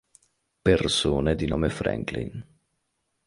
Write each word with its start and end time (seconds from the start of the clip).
Persone 0.63 1.35
di 1.35 1.45
nome 1.45 1.69
Franklin 1.69 2.43